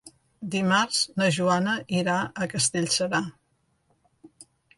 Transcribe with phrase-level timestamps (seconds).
[0.53, 3.21] Dimarts na Joana irà a Castellserà.